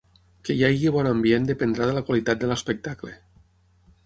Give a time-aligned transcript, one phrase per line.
[0.47, 3.15] Que hi hagi bon ambient dependrà de la qualitat de l'espectacle.